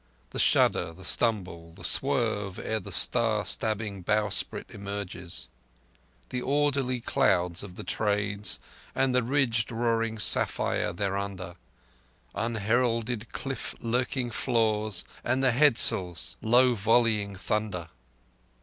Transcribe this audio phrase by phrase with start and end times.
[0.31, 5.47] The shudder, the stumble, the swerve ere the star stabbing bowsprit merges—
[6.29, 8.59] The orderly clouds of the Trades
[8.95, 11.53] and the ridged roaring sapphire thereunder—
[12.33, 17.89] Unheralded cliff lurking flaws and the head sails' low volleying thunder?